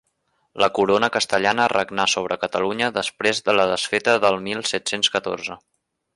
La 0.61 0.69
corona 0.77 1.09
castellana 1.17 1.67
regnà 1.73 2.05
sobre 2.13 2.37
Catalunya 2.45 2.89
després 2.97 3.43
de 3.51 3.55
la 3.59 3.67
desfeta 3.75 4.17
del 4.25 4.41
mil 4.49 4.65
set-cents 4.73 5.15
catorze. 5.19 5.61